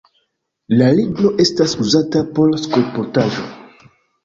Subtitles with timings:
[0.79, 3.49] La ligno estas uzata por skulptaĵoj.